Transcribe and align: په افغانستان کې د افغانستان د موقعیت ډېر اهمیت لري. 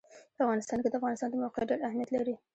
په 0.35 0.39
افغانستان 0.45 0.77
کې 0.81 0.89
د 0.89 0.95
افغانستان 0.99 1.29
د 1.31 1.35
موقعیت 1.43 1.69
ډېر 1.69 1.79
اهمیت 1.87 2.09
لري. 2.15 2.35